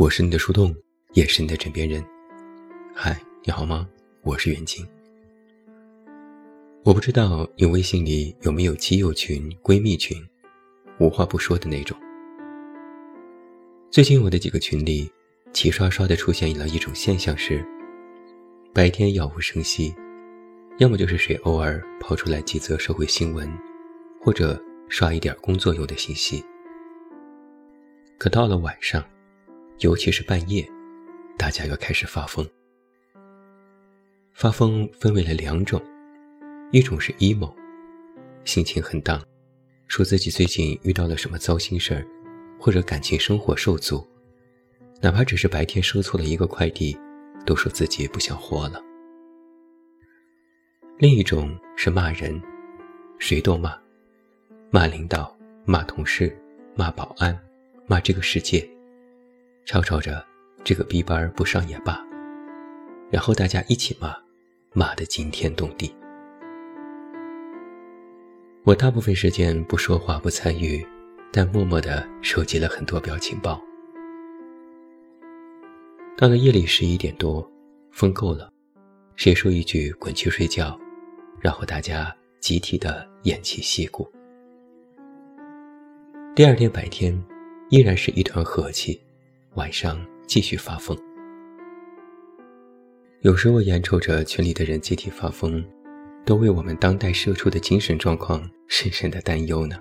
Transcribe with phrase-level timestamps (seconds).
[0.00, 0.74] 我是你的树洞，
[1.12, 2.02] 也是你的枕边人。
[2.94, 3.86] 嗨，你好吗？
[4.22, 4.82] 我是远近。
[6.82, 10.16] 我不知道你微信里有没有基友群、闺蜜群，
[11.00, 11.94] 无话不说的那种。
[13.90, 15.12] 最近我的几个群里，
[15.52, 17.62] 齐刷刷的出现了一种现象是：
[18.72, 19.94] 白天杳无声息，
[20.78, 23.46] 要么就是谁偶尔抛出来几则社会新闻，
[24.18, 24.58] 或者
[24.88, 26.42] 刷一点工作用的信息。
[28.16, 29.04] 可到了晚上，
[29.80, 30.68] 尤其是半夜，
[31.38, 32.46] 大家又开始发疯。
[34.34, 35.82] 发疯分为了两种，
[36.70, 37.50] 一种是 emo，
[38.44, 39.22] 心情很荡，
[39.86, 42.06] 说自己最近遇到了什么糟心事儿，
[42.58, 44.06] 或者感情生活受阻，
[45.00, 46.94] 哪怕只是白天收错了一个快递，
[47.46, 48.82] 都说自己不想活了。
[50.98, 52.38] 另一种是骂人，
[53.18, 53.74] 谁都骂，
[54.70, 56.38] 骂领导，骂同事，
[56.74, 57.34] 骂保安，
[57.86, 58.68] 骂这个世界。
[59.64, 60.24] 吵吵着，
[60.64, 62.04] 这个逼班不上也罢，
[63.10, 64.14] 然后大家一起骂，
[64.72, 65.94] 骂得惊天动地。
[68.64, 70.86] 我大部分时间不说话不参与，
[71.32, 73.60] 但默默地收集了很多表情包。
[76.16, 77.48] 到了夜里十一点多，
[77.90, 78.52] 疯够了，
[79.16, 80.78] 谁说一句“滚去睡觉”，
[81.40, 84.10] 然后大家集体的偃旗息鼓。
[86.34, 87.18] 第二天白天，
[87.70, 89.00] 依然是一团和气。
[89.56, 90.96] 晚上继续发疯，
[93.22, 95.64] 有时我眼瞅着群里的人集体发疯，
[96.24, 99.76] 都为我们当代社畜的精神状况深深的担忧呢。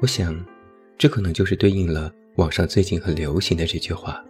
[0.00, 0.34] 我想，
[0.96, 4.24] 这可能就是对应了网上最近很流行的这句话：“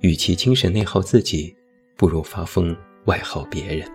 [0.00, 1.56] 与其精神内耗自己，
[1.96, 3.90] 不如发疯外耗别人。”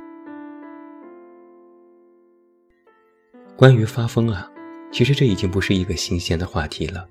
[3.56, 4.52] 关于发疯啊，
[4.92, 7.08] 其实这已经不是一个新鲜的话题了。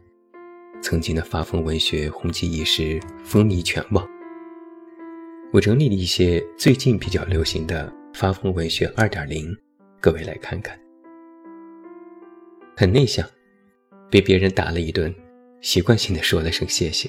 [0.83, 4.07] 曾经的发疯文学红极一时，风靡全网。
[5.53, 9.57] 我整理了一些最近比较流行的发疯文学二点零，
[10.01, 10.77] 各位来看看。
[12.77, 13.25] 很内向，
[14.11, 15.15] 被别人打了一顿，
[15.61, 17.09] 习惯性的说了声谢谢。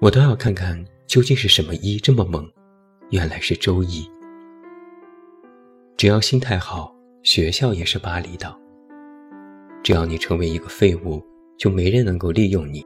[0.00, 2.50] 我倒要看看究竟是什么一这么猛，
[3.10, 4.10] 原来是周一。
[5.96, 8.58] 只要心态好，学校也是巴厘岛。
[9.84, 11.22] 只要你成为一个废物。
[11.56, 12.84] 就没人能够利用你。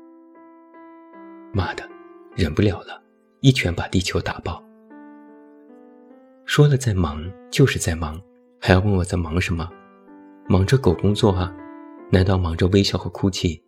[1.53, 1.88] 妈的，
[2.34, 3.03] 忍不了了，
[3.41, 4.62] 一拳把地球打爆。
[6.44, 8.21] 说了在忙就是在忙，
[8.60, 9.69] 还要问我在忙什么？
[10.49, 11.54] 忙着狗工作啊？
[12.10, 13.60] 难道忙着微笑和哭泣？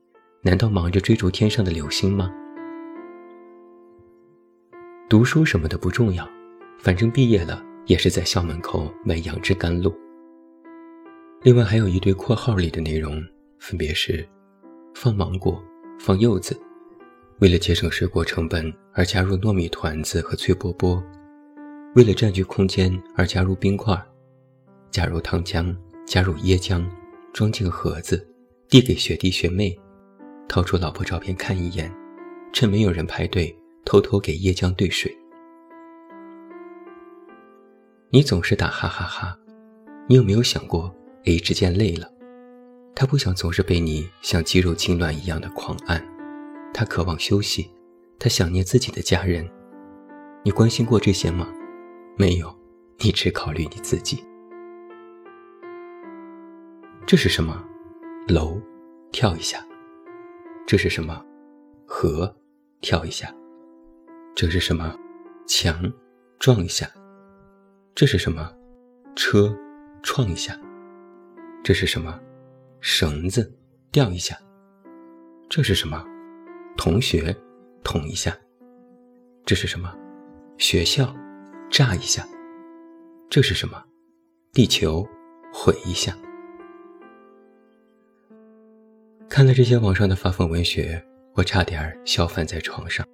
[0.43, 2.31] 难道忙着追逐天上的流星吗？
[5.09, 6.29] 读书什么的不重要，
[6.79, 9.93] 反正毕业了也是在校门口买杨枝甘露。
[11.43, 13.21] 另外还有一堆括号里的内容，
[13.59, 14.25] 分别是。
[15.01, 15.63] 放芒果，
[16.01, 16.61] 放柚子，
[17.39, 21.01] 为了节省水果成本而加入糯米团子和脆波波，
[21.95, 23.97] 为了占据空间而加入冰块，
[24.91, 25.73] 加入糖浆，
[26.05, 26.85] 加入椰浆，
[27.33, 28.29] 装进盒子，
[28.69, 29.79] 递给学弟学妹，
[30.49, 31.89] 掏出老婆照片看一眼，
[32.53, 35.17] 趁没有人排队，偷偷给椰浆兑水。
[38.11, 39.39] 你总是打哈哈哈，
[40.09, 40.93] 你有没有想过
[41.27, 42.11] ，A 之间累了？
[43.01, 46.05] 他不想总是被你像肌肉痉挛一样的狂按，
[46.75, 47.71] 他渴望休息，
[48.19, 49.49] 他想念自己的家人。
[50.43, 51.47] 你关心过这些吗？
[52.17, 52.53] 没有，
[52.99, 54.25] 你只考虑你自己。
[57.07, 57.65] 这是什么？
[58.27, 58.61] 楼，
[59.13, 59.65] 跳一下。
[60.67, 61.25] 这是什么？
[61.87, 62.37] 河，
[62.81, 63.33] 跳一下。
[64.35, 64.93] 这是什么？
[65.47, 65.89] 墙，
[66.41, 66.91] 撞一下。
[67.95, 68.53] 这是什么？
[69.15, 69.57] 车，
[70.03, 70.61] 撞一下。
[71.63, 72.19] 这是什么？
[72.81, 73.53] 绳子
[73.91, 74.39] 吊一下，
[75.49, 76.05] 这是什么？
[76.77, 77.35] 同学
[77.83, 78.37] 捅一下，
[79.45, 79.93] 这是什么？
[80.59, 81.15] 学校
[81.71, 82.27] 炸一下，
[83.29, 83.83] 这是什么？
[84.53, 85.07] 地球
[85.53, 86.17] 毁一下。
[89.29, 91.05] 看了这些网上的发疯文学，
[91.35, 93.07] 我差点笑翻在床上。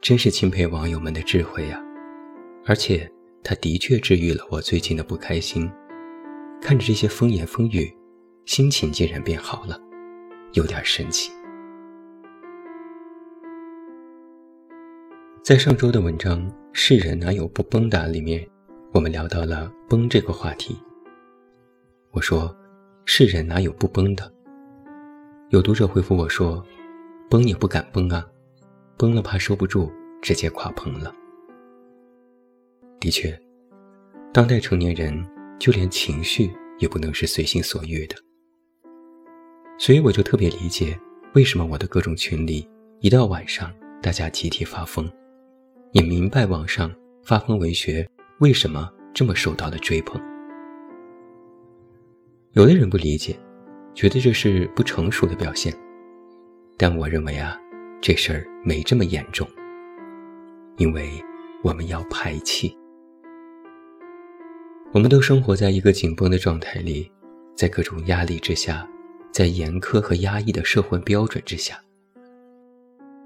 [0.00, 1.82] 真是钦佩网友们的智慧呀！
[2.64, 3.10] 而且，
[3.42, 5.68] 他的确治愈了我最近的不开心。
[6.60, 7.92] 看着这些风言风语。
[8.46, 9.76] 心情竟然变好了，
[10.52, 11.32] 有点神奇。
[15.42, 16.40] 在上周的文章
[16.72, 18.48] 《世人哪有不崩的》里面，
[18.92, 20.80] 我们聊到了崩这个话题。
[22.12, 22.56] 我说
[23.04, 24.32] ：“世人哪有不崩的？”
[25.50, 26.64] 有读者回复我说
[27.28, 28.24] ：“崩也不敢崩啊，
[28.96, 31.12] 崩了怕收不住，直接垮棚了。”
[33.00, 33.36] 的确，
[34.32, 35.12] 当代成年人
[35.58, 36.48] 就连情绪
[36.78, 38.14] 也不能是随心所欲的。
[39.78, 40.98] 所以我就特别理解，
[41.34, 42.66] 为什么我的各种群里
[43.00, 45.10] 一到晚上大家集体发疯，
[45.92, 46.92] 也明白网上
[47.22, 48.08] 发疯文学
[48.38, 50.20] 为什么这么受到了追捧。
[52.52, 53.38] 有的人不理解，
[53.94, 55.74] 觉得这是不成熟的表现，
[56.78, 57.54] 但我认为啊，
[58.00, 59.46] 这事儿没这么严重，
[60.78, 61.22] 因为
[61.62, 62.74] 我们要排气。
[64.92, 67.10] 我们都生活在一个紧绷的状态里，
[67.54, 68.88] 在各种压力之下，
[69.36, 71.78] 在严苛和压抑的社会标准之下，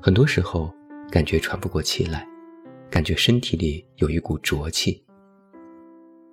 [0.03, 0.75] 很多时候
[1.09, 2.27] 感觉喘不过气来，
[2.91, 5.01] 感觉身体里有一股浊气。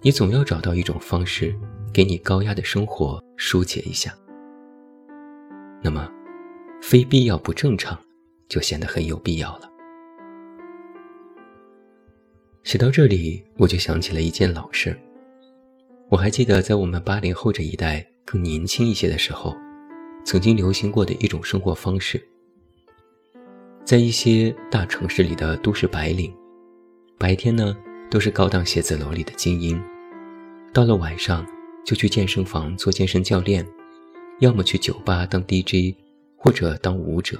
[0.01, 1.56] 你总要找到一种方式，
[1.94, 4.12] 给你高压的生活疏解一下。
[5.83, 6.12] 那么，
[6.81, 7.95] 非必要不正常，
[8.50, 9.71] 就显得很有必要了。
[12.63, 15.00] 写到这里，我就想起了一件老事。
[16.09, 19.56] 我还记得，在我们八零后这一代更年轻一些的时候，
[20.27, 22.21] 曾经流行过的一种生活方式。
[23.85, 26.35] 在一些大城市里的都市白领，
[27.18, 27.74] 白天呢
[28.12, 29.81] 都是高档写字楼里的精英，
[30.74, 31.47] 到了晚上
[31.85, 33.65] 就去健身房做健身教练，
[34.41, 35.95] 要么去酒吧当 DJ，
[36.35, 37.39] 或者当舞者。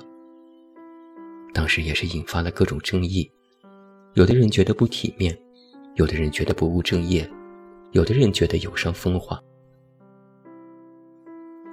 [1.54, 3.30] 当时也是引发了各种争议，
[4.14, 5.38] 有的人觉得不体面，
[5.96, 7.30] 有的人觉得不务正业。
[7.92, 9.42] 有的人觉得有伤风化，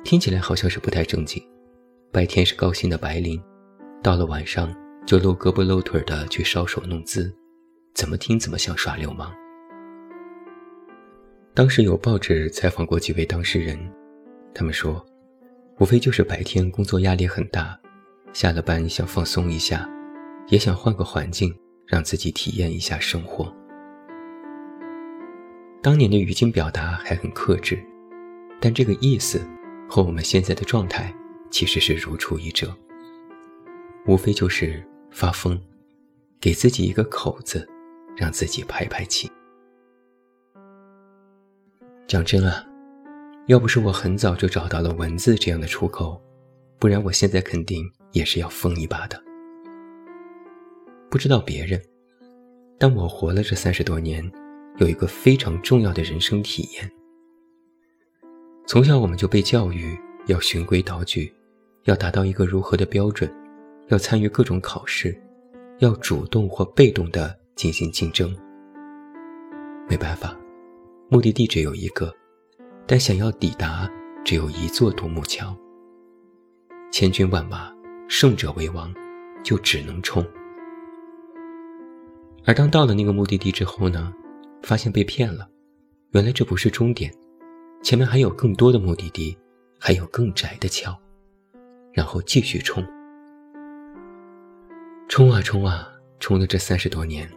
[0.04, 1.42] 听起来好像是不太正经。
[2.12, 3.42] 白天是高薪的白领，
[4.02, 4.72] 到了晚上
[5.06, 7.34] 就露胳膊露腿的去搔首弄姿，
[7.94, 9.34] 怎么听怎么像耍流氓。
[11.54, 13.78] 当时有报纸采访过几位当事人，
[14.54, 15.04] 他们说，
[15.80, 17.78] 无非就是白天工作压力很大，
[18.32, 19.88] 下了班想放松一下，
[20.48, 21.52] 也想换个环境，
[21.86, 23.52] 让自己体验一下生活。
[25.82, 27.82] 当年的语境表达还很克制，
[28.60, 29.40] 但这个意思
[29.88, 31.14] 和我们现在的状态
[31.50, 32.75] 其实是如出一辙。
[34.06, 35.60] 无非就是发疯，
[36.40, 37.69] 给自己一个口子，
[38.16, 39.31] 让自己排排气。
[42.06, 42.66] 讲真啊，
[43.46, 46.20] 要不是我很早就找到了文字这样的出口，
[46.78, 49.22] 不然我现在肯定也是要疯一把的。
[51.10, 51.80] 不知道别人，
[52.78, 54.30] 但我活了这三十多年。
[54.78, 56.90] 有一个非常重要的人生体验。
[58.75, 61.32] 从小我们就被教育要循规蹈矩，
[61.85, 63.32] 要达到一个如何的标准，
[63.87, 65.17] 要参与各种考试，
[65.79, 68.37] 要主动或被动的进行竞争。
[69.88, 70.37] 没办法，
[71.09, 72.12] 目的地只有一个，
[72.85, 73.88] 但想要抵达，
[74.25, 75.56] 只有一座独木桥。
[76.91, 77.73] 千军万马，
[78.09, 78.93] 胜者为王，
[79.44, 80.26] 就只能冲。
[82.44, 84.12] 而当到了那个目的地之后呢？
[84.65, 85.49] 发现被骗了，
[86.11, 87.15] 原来这不是终点，
[87.84, 89.36] 前面还有更多的目的地，
[89.78, 90.98] 还有更窄的桥，
[91.92, 92.82] 然后继续冲，
[95.06, 97.31] 冲啊冲啊，冲了这三十多年，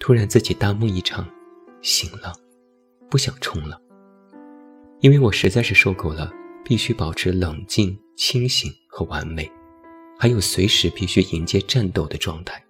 [0.00, 1.24] 突然自己大梦一场，
[1.80, 2.32] 醒了，
[3.08, 3.80] 不想冲了，
[4.98, 6.32] 因为我实在是受够了
[6.64, 9.48] 必须保持冷静、清醒和完美，
[10.18, 12.60] 还有随时必须迎接战斗的状态，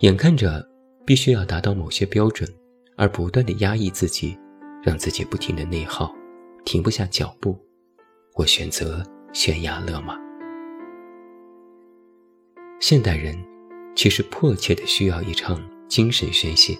[0.00, 0.68] 眼看着。
[1.06, 2.48] 必须要达到某些标准，
[2.96, 4.34] 而不断的压抑自己，
[4.84, 6.14] 让自己不停的内耗，
[6.64, 7.58] 停不下脚步。
[8.34, 10.18] 我选择悬崖勒马。
[12.80, 13.34] 现代人
[13.94, 16.76] 其实迫切的需要一场精神宣泄，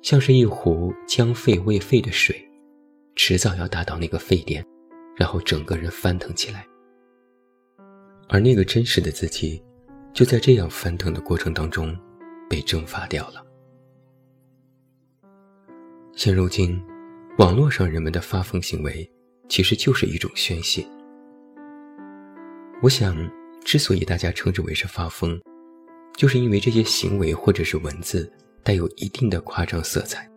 [0.00, 2.48] 像是一壶将沸未沸的水，
[3.14, 4.64] 迟早要达到那个沸点，
[5.14, 6.66] 然后整个人翻腾起来。
[8.28, 9.62] 而那个真实的自己，
[10.14, 11.94] 就在这样翻腾的过程当中。
[12.50, 13.44] 被蒸发掉了。
[16.18, 16.76] 现如今，
[17.36, 19.08] 网络上人们的发疯行为，
[19.48, 20.84] 其实就是一种宣泄。
[22.82, 23.16] 我想，
[23.64, 25.40] 之所以大家称之为是发疯，
[26.16, 28.28] 就是因为这些行为或者是文字
[28.64, 30.28] 带有一定的夸张色彩。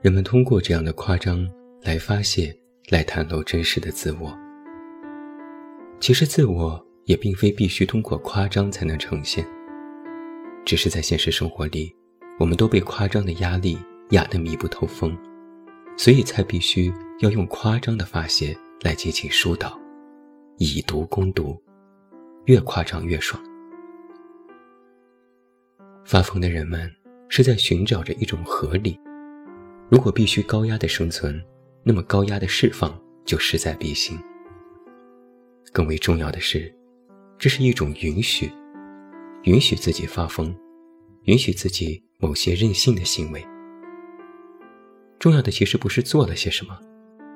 [0.00, 1.44] 人们通过这样的夸张
[1.82, 2.56] 来发泄，
[2.90, 4.32] 来袒露真实的自我。
[5.98, 9.44] 其实，自我也并非必须通过夸张才能呈现。
[10.64, 11.92] 只是在现实生活里，
[12.38, 13.76] 我们都被夸张的压力
[14.10, 15.16] 压得密不透风，
[15.96, 19.78] 所以才必须要用夸张的发泄来进行疏导，
[20.58, 21.60] 以毒攻毒，
[22.44, 23.42] 越夸张越爽。
[26.04, 26.88] 发疯的人们
[27.28, 28.98] 是在寻找着一种合理。
[29.88, 31.42] 如果必须高压的生存，
[31.82, 34.18] 那么高压的释放就势在必行。
[35.72, 36.72] 更为重要的是，
[37.38, 38.50] 这是一种允许。
[39.42, 40.56] 允许自己发疯，
[41.24, 43.44] 允许自己某些任性的行为。
[45.18, 46.78] 重要的其实不是做了些什么，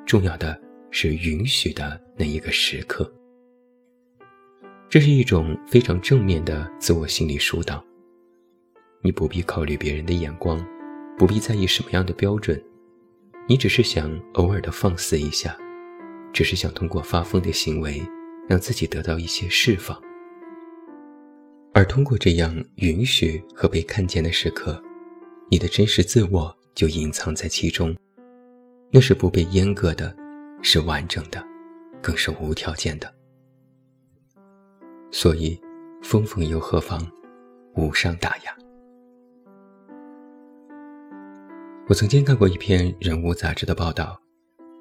[0.07, 0.61] 重要的
[0.91, 3.11] 是允许的那一个时刻。
[4.89, 7.83] 这是一种非常正面的自我心理疏导。
[9.03, 10.63] 你不必考虑别人的眼光，
[11.17, 12.63] 不必在意什么样的标准，
[13.49, 15.57] 你只是想偶尔的放肆一下，
[16.33, 18.03] 只是想通过发疯的行为，
[18.49, 19.99] 让自己得到一些释放。
[21.73, 24.83] 而通过这样允许和被看见的时刻，
[25.49, 27.95] 你的真实自我就隐藏在其中，
[28.91, 30.15] 那是不被阉割的，
[30.62, 31.43] 是完整的，
[32.03, 33.12] 更是无条件的。
[35.11, 35.61] 所以，
[36.03, 37.07] 疯疯又何妨？
[37.75, 38.57] 无伤大雅。
[41.89, 44.21] 我曾经看过一篇人物杂志的报道，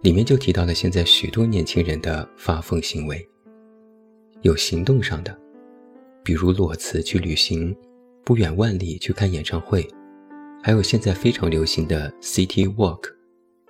[0.01, 3.27] 里面就提到了现在许多年轻人的发疯行为，
[4.41, 5.35] 有行动上的，
[6.23, 7.75] 比如裸辞去旅行，
[8.23, 9.87] 不远万里去看演唱会，
[10.61, 13.13] 还有现在非常流行的 City Walk，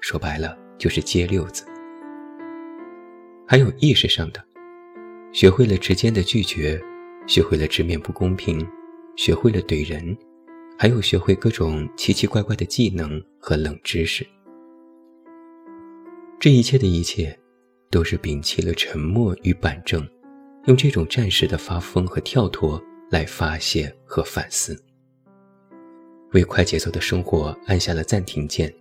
[0.01, 1.63] 说白了就是街溜子，
[3.47, 4.43] 还有意识上的。
[5.31, 6.81] 学会了直接的拒绝，
[7.27, 8.67] 学会了直面不公平，
[9.15, 10.17] 学会了怼人，
[10.79, 14.25] 还有学会各种奇奇怪怪的技能和冷知识。
[16.39, 17.37] 这一切的一切，
[17.91, 20.03] 都是摒弃了沉默与板正，
[20.65, 22.81] 用这种暂时的发疯和跳脱
[23.11, 24.75] 来发泄和反思，
[26.33, 28.73] 为快节奏的生活按下了暂停键，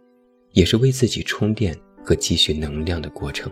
[0.52, 3.50] 也是为自己充电和积蓄能量的过程。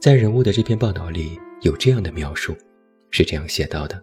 [0.00, 2.56] 在人物的这篇报道里有这样的描述，
[3.10, 4.02] 是这样写到的：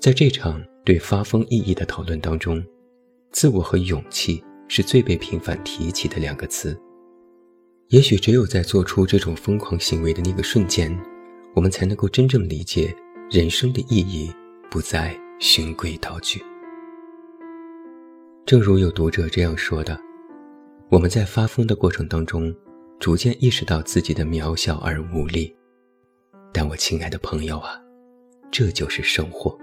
[0.00, 2.62] 在这场对发疯意义的讨论当中，
[3.30, 6.78] 自我和勇气是最被频繁提起的两个词。
[7.88, 10.94] 也许只有在做出这种疯狂行为的那个瞬间，
[11.54, 12.94] 我们才能够真正理解
[13.30, 14.30] 人生的意义
[14.70, 16.42] 不再循规蹈矩。
[18.46, 20.00] 正如有读者这样说的
[20.90, 22.54] ：“我们在发疯的过程当中。”
[22.98, 25.54] 逐渐意识到自己的渺小而无力，
[26.52, 27.80] 但我亲爱的朋友啊，
[28.50, 29.56] 这就是生活。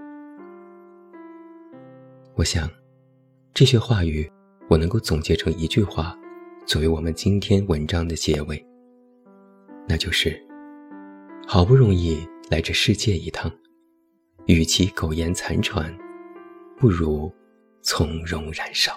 [2.34, 2.66] 我想，
[3.52, 4.26] 这些话语
[4.70, 6.18] 我能够总结成一句话，
[6.64, 8.66] 作为我们今天文章的结尾，
[9.86, 10.34] 那就是：
[11.46, 13.52] 好不容易来这世界一趟，
[14.46, 15.92] 与其苟延残喘，
[16.76, 17.32] 不如
[17.82, 18.96] 从容燃烧。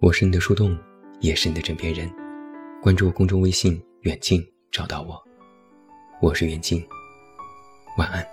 [0.00, 0.74] 我是你的树洞，
[1.20, 2.10] 也是你的枕边人。
[2.80, 5.22] 关注公众微信“远近”，找到我。
[6.22, 6.82] 我是远近，
[7.98, 8.26] 晚安。